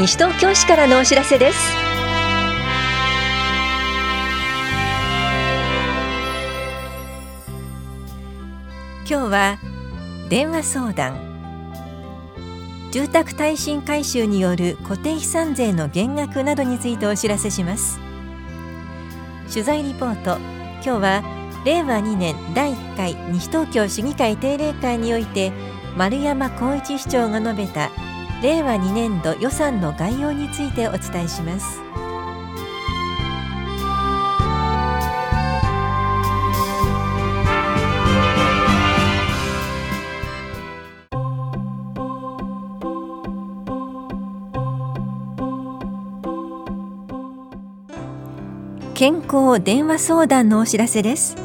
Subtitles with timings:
[0.00, 1.58] 西東京市からのお知らせです。
[9.06, 9.58] 今日は
[10.30, 11.20] 電話相談。
[12.92, 18.00] 住宅耐震改修による固定資産税の減額などについてお知らせします。
[19.50, 20.38] 取材リポート。
[20.82, 21.22] 今日は
[21.66, 25.52] 令和2年第1回西東京市議会定例会において
[25.94, 27.90] 丸山光一市長が述べた
[28.42, 31.82] 令和2年度予算の概要についてお伝えします。
[48.94, 51.36] 健康電話相談のお知らせです。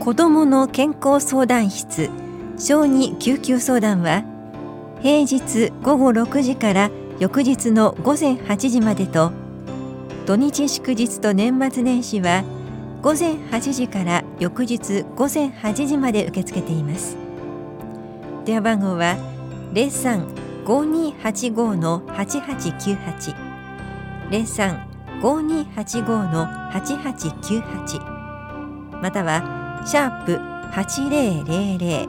[0.00, 2.10] 子どもの健康相談室
[2.56, 4.37] 小児救急相談は
[5.00, 9.30] 平日午後6時から翌日の午前8時までと
[10.26, 12.42] 土日祝日と年末年始は
[13.00, 17.16] 午前8時から翌日午前8時まで受け付けています。
[18.44, 19.16] 電話番号は
[19.72, 23.36] 03-5285の8898
[24.30, 30.40] 03-5285の8898またはシャープ
[30.72, 32.08] 8000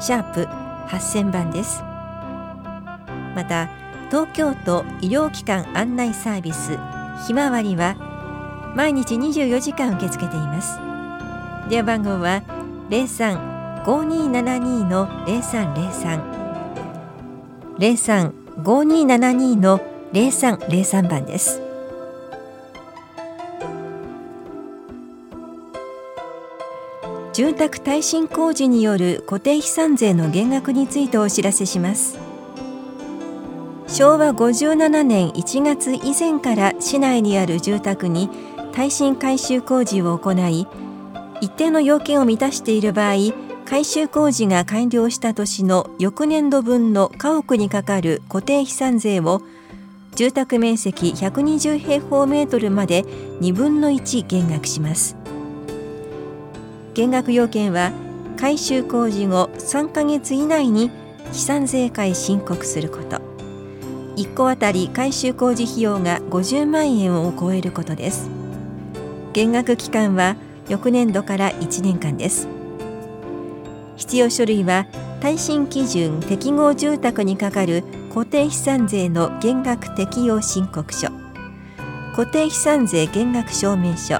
[0.00, 1.82] シャープ8000番です。
[3.34, 3.68] また
[4.10, 6.78] 東京都医療機関案内サービス
[7.26, 7.96] ひまわりは
[8.76, 10.78] 毎日24時間受け付けています。
[11.68, 12.42] 電話番号は
[12.90, 16.36] 03-5272の0303
[17.78, 19.80] 03-5272の
[20.12, 21.65] 0303番です。
[27.36, 32.18] 住宅耐震工事による固定資産税の減額についてお知らせします。
[33.86, 38.30] 昭和57年1月以前から市内にある住宅に
[38.72, 40.66] 耐震改修工事を行い
[41.42, 43.16] 一定の要件を満たしている場合
[43.66, 49.42] 改修工事が完了した年の翌年度分の家屋にかかる固定資産税を
[50.14, 53.02] 住宅面積120平方メートルまで
[53.42, 55.15] 2分の1減額します。
[56.96, 57.92] 減額要件は
[58.38, 60.90] 改修工事後3ヶ月以内に
[61.30, 63.20] 資産税会申告すること。
[64.16, 68.30] 1戸あたり改修工事費用が50万円を超えることです。
[69.34, 70.36] 減額期間は
[70.70, 72.48] 翌年度から1年間です。
[73.96, 74.86] 必要書類は
[75.20, 81.08] 耐震基準適合住宅にかかる固定資産税の減額適用申告書。
[82.14, 84.16] 固定資産税減額証明書。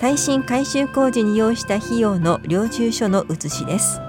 [0.00, 4.00] 耐震改修工事に要した費用の領収書の写しです。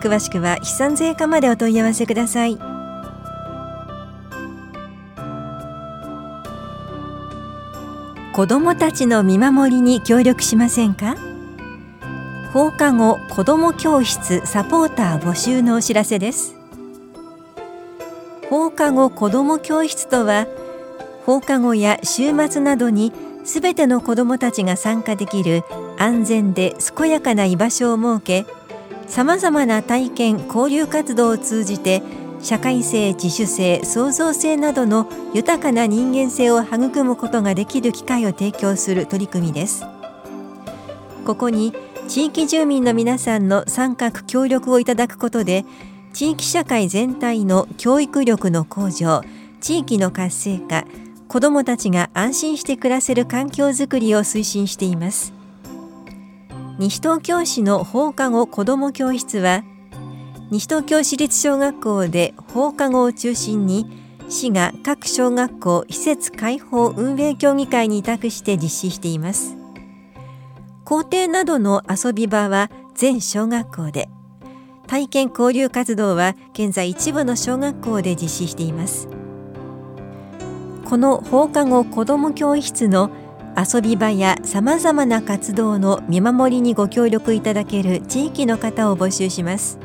[0.00, 2.58] 詳しくは資産税課までお問い合わせください。
[8.32, 11.16] 子どもたちの見守りに協力しませんか？
[12.52, 16.54] 放課後子ども教室サポーター募集のお知らせです。
[18.50, 20.46] 放課後子ども教室とは
[21.24, 23.12] 放課後や週末などに
[23.46, 25.62] すべての子どもたちが参加できる
[25.96, 28.46] 安全で健やかな居場所を設け
[29.06, 32.02] さまざまな体験交流活動を通じて
[32.40, 39.84] 社会性自主性創造性などの豊かな人間性を育むことができる機会を提供する取り組みです。
[41.24, 41.72] ここに
[42.08, 45.64] 地域住民の皆さんの参画協力をいただくことで
[46.12, 49.22] 地域社会全体の教育力の向上
[49.60, 50.84] 地域の活性化
[51.28, 55.32] 子どもたちが安心して暮らせる環境づくりを推進しています。
[56.78, 59.64] 西東京市の放課後子ども教室は
[60.50, 63.86] 西東京市立小学校で放課後を中心に
[64.28, 69.56] 市が各小学校施設開放運営協議会に委託して実施しています。
[70.84, 74.08] 校庭などの遊び場は全小学校で
[74.86, 79.08] 体験交流活動は現在一部の小学校で実施しています。
[80.88, 83.10] この放課後子ども教室の
[83.56, 89.80] 遊び場やさまざまな活動の見守りにご協力いただける地域の方を募集します。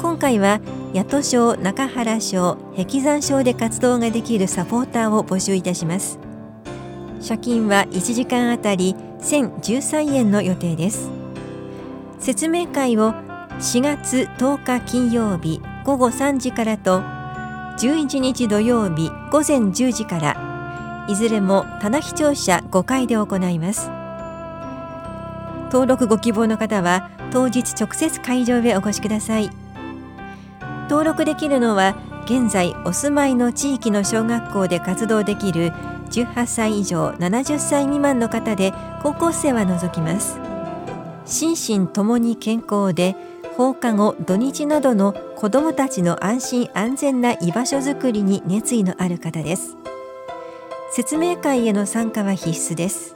[0.00, 0.60] 今回は
[0.94, 6.18] 八戸省中原省壁山省で活動ができるサポーターを募集いたします。
[7.26, 11.10] 借金は1時間あたり1013円の予定です。
[12.18, 13.12] 説明会を
[13.58, 17.19] 4月10日金曜日午後3時からと
[17.80, 23.90] 11日土曜日午前10時からいずれも棚視聴者5回で行います。
[25.72, 29.48] 登録ご希望の方は当日直接会場へお越しください。
[30.90, 31.96] 登録できるのは
[32.26, 35.72] 現在お住まいの地域の小学校で活動できる
[36.10, 40.38] 18歳以上70歳未満の方で高校生は除きます。
[41.24, 43.16] 心身ともに健康で
[43.60, 49.76] 放課後土日などの子どもたちの安心安全な居場所づくりに熱意のある方です。
[50.92, 53.14] 説明会への参加は必須です。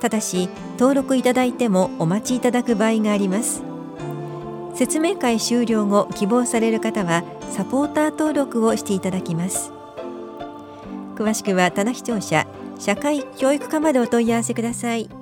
[0.00, 0.48] ただし
[0.78, 3.62] 登録いただいてもお待ちいただく場合があります。
[4.74, 9.72] 説明会終了後希望される方はサポーター登録をしていただきます。
[11.16, 12.46] 詳しくは棚視聴者
[12.78, 15.19] 社会教育課までお問い合わせください。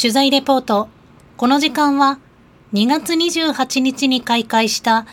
[0.00, 0.88] 取材レポート
[1.36, 2.20] この時間は
[2.72, 5.04] 2月28日に開会した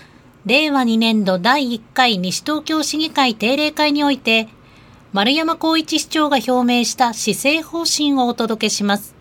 [0.45, 4.47] 令和2年度第1回西東京市議会定例会において、
[5.11, 9.13] 丸山光一市長が表明した施政方針をお届けします。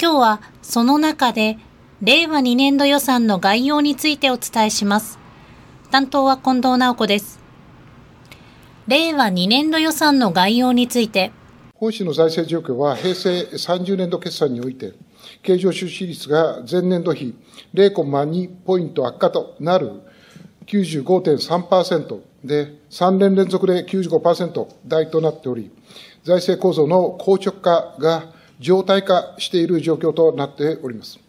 [0.00, 1.58] 今日はその中で、
[2.00, 5.18] 令和2年度予算の概要についてお伝えします。
[5.90, 7.40] 担当は近藤直子です。
[8.86, 11.32] 令和2年度予算の概要について、
[11.78, 14.94] 本市の財政状況は平成30年度決算において、
[15.42, 17.36] 経常収支率が前年度比
[17.72, 19.92] 0.2ポイント悪化となる
[20.66, 25.70] 95.3%で、3年連続で95%台となっており、
[26.24, 31.20] 財政構造の硬直化が常態化している状況となっております。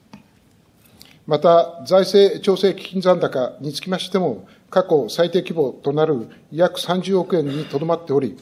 [1.28, 8.36] また、財政調整基金残高につきましても、過去最低規模となる約30億円にとどまっており、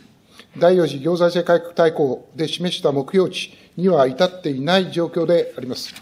[0.60, 5.94] 第4次行財政改革大綱で示した目標値には至っていない状況であります。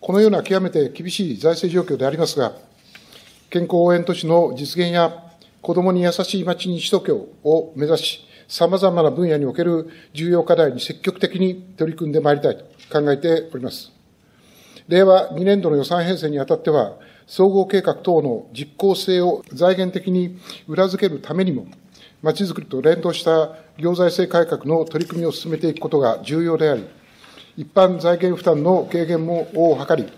[0.00, 2.52] このような極めて厳しい財政状況でありますが、
[3.50, 5.24] 健康応援都市の実現や
[5.60, 13.90] 子どもに優しい町に首都京を目指し、様々な分野における重要課題に積極的に取り組んでまいりたいと考えております。
[14.86, 16.92] 令和2年度の予算編成にあたっては、
[17.26, 20.38] 総合計画等の実効性を財源的に
[20.68, 21.66] 裏付けるためにも、
[22.24, 26.86] まちづくりと連動した行財政改革の取り組みを進めていくことが重要であり、
[27.54, 30.10] 一般財源負担の軽減もを図り、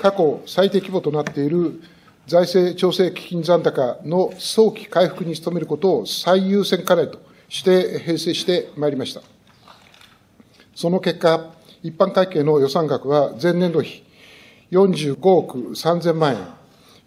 [0.00, 1.82] 過去最低規模となっている
[2.28, 7.18] 財政調整基金残高の早期回復に努めることを最優先課題と
[7.48, 9.22] して編成してまいりました。
[10.76, 14.04] その結果、一般会計の予算額は前年度比
[14.70, 16.36] 45億3000万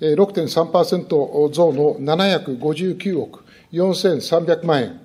[0.02, 5.02] 円、6.3%増の759億4300万円、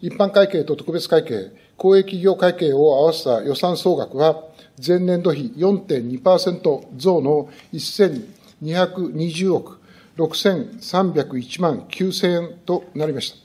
[0.00, 4.44] 一般会計と特別会計、公営企業会計を合わせた予算総額は、
[4.84, 9.78] 前年度比4.2%増の1220億
[10.16, 13.36] 6301万9000円となりました。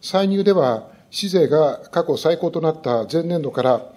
[0.00, 3.92] 歳入では、市税が過去最高となった前年度から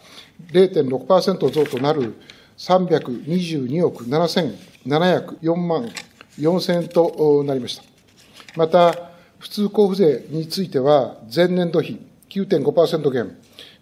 [0.51, 2.15] 0.6%増となる
[2.57, 5.89] 322億7704万
[6.37, 7.83] 4000円となりました。
[8.55, 9.08] また、
[9.39, 11.97] 普通交付税については、前年度比
[12.29, 13.37] 9.5%減、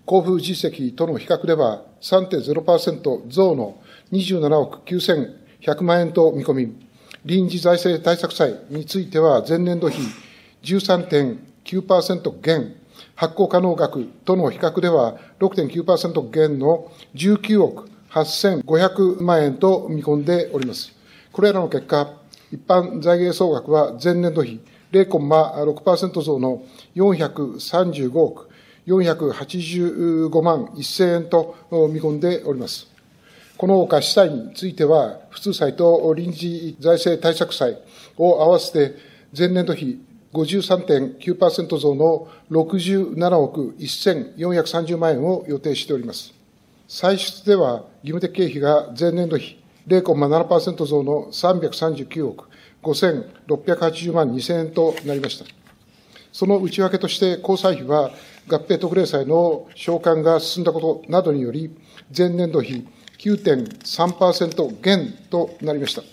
[0.07, 3.77] 交付実績との比較では3.0%増の
[4.11, 6.87] 27億9100万円と見込み、
[7.25, 10.01] 臨時財政対策債については前年度比
[10.63, 12.75] 13.9%減、
[13.15, 20.93] 発行可能額との比較では6.9%減の19億8500万円と見込んでおります。
[21.31, 22.13] これらの結果、
[22.51, 26.63] 一般財源総額は前年度比0.6%増の
[26.95, 28.49] 435億
[28.87, 31.55] 485万1000円と
[31.91, 32.87] 見込んでおります。
[33.57, 37.77] このほか、司債については、普通債と臨時財政対策債
[38.17, 38.95] を合わせて、
[39.37, 39.99] 前年度比
[40.31, 46.33] 53.9%増の67億1430万円を予定しております。
[46.87, 52.47] 歳出では、義務的経費が前年度比0.7%増の339億
[52.83, 55.45] 5680万2000円となりました。
[56.31, 58.11] その内訳として、交際費は
[58.47, 61.75] 合併特例債の償還が進んだことなどにより、
[62.15, 66.03] 前年度比9.3%減となりました。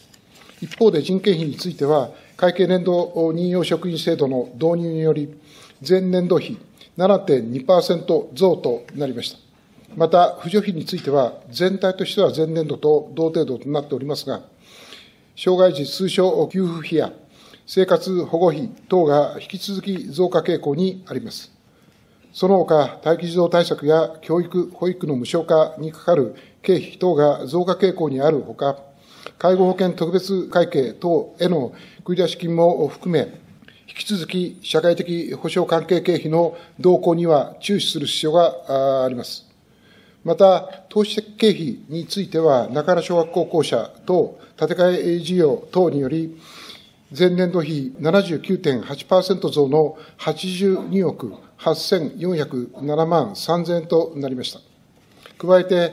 [0.60, 5.38] 一方で人件費については、会計年度任用職員制度の導入により、
[5.86, 6.58] 前年度比
[6.96, 9.38] 7.2%増となりました。
[9.94, 14.42] また、扶助費については、全体としては前年度と同程度となっておりますが、
[15.36, 17.12] 障害児通称給付費や
[17.66, 21.50] 生活保護費等が引き続き増加傾向にあります。
[22.32, 28.76] その他、待機児童対策や教育、保育の無償化にかかる経費等が増加傾向にあるほか、
[29.38, 31.72] 介護保険特別会計等への
[32.04, 33.40] 繰り出し金も含め、
[33.88, 39.43] 引き続き社会的保障関係経費の動向には注視する必要があります。
[40.24, 46.40] また、投資的経費については、中原小学校校舎等建て替え事業等により、
[47.16, 54.60] 前年度比79.8%増の82億8407万3000円となりました。
[55.38, 55.92] 加えて、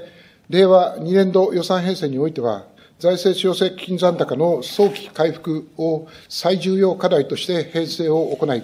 [0.49, 2.65] 令和2年度予算編成においては、
[2.99, 8.63] 財政調整基金残高の早期回復を最重要課題として編成を行い、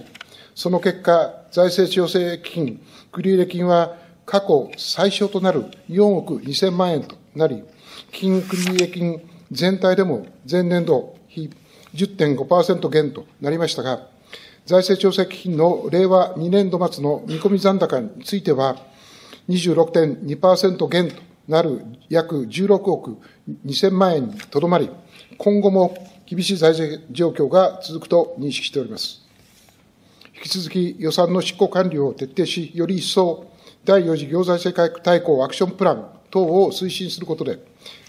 [0.56, 2.82] その結果、財政調整基金、
[3.12, 3.96] 繰入れ金は
[4.28, 7.64] 過去最小となる4億2000万円となり、
[8.12, 11.50] 金繰入金全体でも前年度比
[11.96, 14.06] 10.5%減となりましたが、
[14.66, 18.76] 財政調整基金の令和2年度末の見込み残高については、
[19.48, 21.16] 26.2%減と
[21.48, 23.18] なる約16億
[23.66, 24.90] 2000万円にとどまり、
[25.38, 29.26] 今後も厳しい財政状況が続くと認識しております。
[30.36, 33.46] 引き続き予算の執行管理を徹底し、より一層
[33.88, 37.58] 第4次行財政改革大綱アクションプラン等を推進することで、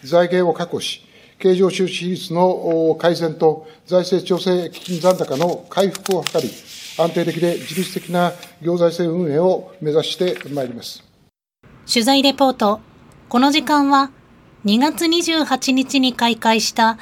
[0.02, 1.02] 財源を確保し、
[1.38, 6.50] 経常収支比率の改善と財政調整基金残高の回復を図り、
[7.00, 11.04] 安定的で自律的な行財政運営を目指してまいります。
[11.86, 12.80] 取材レポート。
[13.28, 14.10] この時間は、
[14.64, 16.98] 2月28日に開会した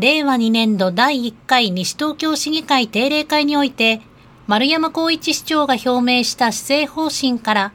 [0.00, 4.00] 令和2年度第1回西東京市議会定例会において、
[4.48, 7.72] 丸山光一市長が表明した施政方針から、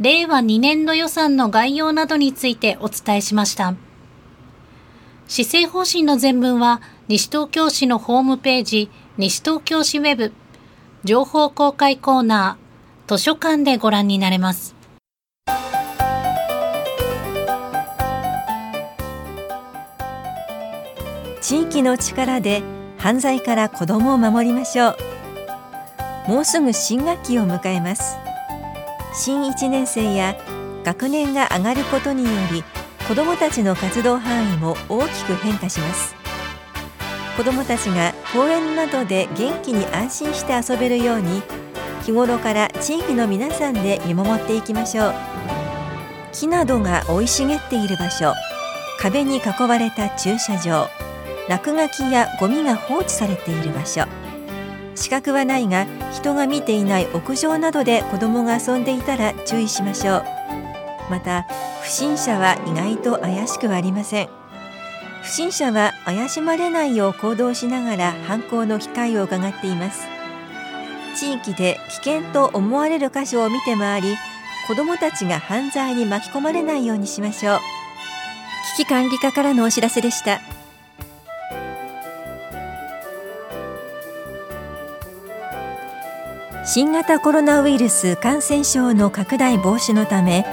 [0.00, 3.74] 令和2年度予算の概要などについてお伝えしました。
[5.28, 10.32] 施政方針の全文は、西東京市のホームページ、西東京市ウェブ、
[11.04, 14.74] 情報公開コーナー、図書館でご覧になれます。
[21.42, 22.62] 地域の力で
[22.96, 24.96] 犯罪から子どもを守りましょう
[26.28, 28.29] もうすぐ新学期を迎えます
[29.12, 30.36] 新1年生や
[30.84, 32.64] 学年が上がることにより
[33.08, 36.14] 子どもたちの活動範囲も大きく変化します。
[37.36, 41.42] 子どもたちが公園などで元気に安心して遊べるように
[42.04, 45.14] 日頃から地域の皆さんで見守っていきましょう。
[46.32, 48.32] 木などが生い茂っている場所
[48.98, 50.88] 壁に囲われた駐車場
[51.48, 54.19] 落書きやゴミが放置されている場所。
[55.00, 60.24] 資格はないが人が見ていない屋上などで子どもが遊んでいたら注意しましょう。
[61.10, 61.46] また
[61.80, 64.28] 不審者は意外と怪しくはありません。
[65.22, 70.06] 不審者は怪しまれないよう行動しながら犯行の機会を伺っています。
[71.16, 74.16] 地域で危険と思われる箇所を見て回り
[74.68, 77.58] 子どもたちが犯罪に巻き込まれないようにしましょう。
[78.76, 80.40] 危機管理課からのお知らせでした。
[86.72, 90.46] 新型コロナウイルス感染症の拡大防止のため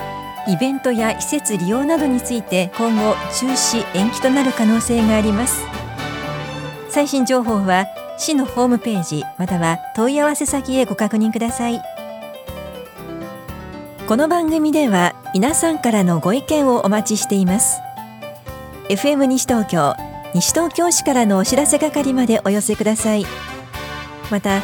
[0.48, 5.64] イベントや施設利用などについて今後中止延期となる可能性があります。
[6.90, 7.86] 最新情報は
[8.18, 11.84] 市のホームページまたは問い合わせ先へご確認ください。
[14.08, 17.80] この番組では皆さんからのご意見をお待ちしています。
[18.90, 19.96] FM 西東京
[20.34, 23.26] 西東京市からのお知らせ係までお寄せください。
[24.32, 24.64] また